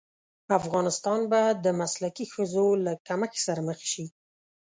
افغانستان 0.59 1.19
به 1.31 1.41
د 1.63 1.65
مسلکي 1.81 2.25
ښځو 2.33 2.67
له 2.85 2.93
کمښت 3.07 3.37
سره 3.47 3.61
مخ 3.67 3.79
شي. 3.91 4.05